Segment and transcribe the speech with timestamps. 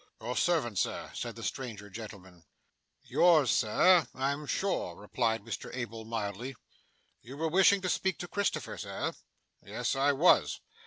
[0.19, 2.43] 'Your servant, sir,' said the stranger gentleman.
[3.03, 6.55] 'Yours, sir, I'm sure,' replied Mr Abel mildly.
[7.21, 9.13] 'You were wishing to speak to Christopher, sir?'
[9.63, 10.59] 'Yes, I was.